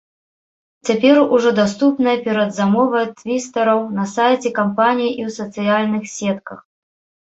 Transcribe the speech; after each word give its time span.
Цяпер 0.87 1.19
ужо 1.39 1.49
даступная 1.59 2.17
перадзамова 2.25 3.05
твістараў 3.21 3.79
на 4.01 4.09
сайце 4.17 4.49
кампаніі 4.61 5.15
і 5.19 5.31
ў 5.31 5.41
сацыяльных 5.41 6.15
сетках. 6.19 6.71